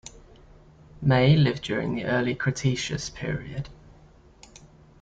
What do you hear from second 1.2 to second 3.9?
lived during the Early Cretaceous Period.